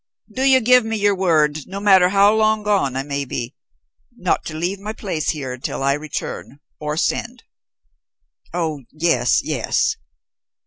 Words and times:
Do 0.31 0.41
you 0.41 0.61
give 0.61 0.83
me 0.83 0.95
your 0.97 1.13
word, 1.15 1.67
no 1.67 1.79
matter 1.79 2.09
how 2.09 2.33
long 2.33 2.63
gone 2.63 2.95
I 2.95 3.03
may 3.03 3.23
be, 3.23 3.53
not 4.17 4.43
to 4.45 4.55
leave 4.55 4.79
my 4.79 4.93
place 4.93 5.29
here 5.29 5.53
until 5.53 5.83
I 5.83 5.93
return, 5.93 6.59
or 6.79 6.97
send?" 6.97 7.43
"Oh, 8.51 8.81
yes, 8.91 9.43
yes." 9.43 9.97